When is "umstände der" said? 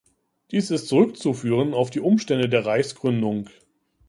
1.99-2.65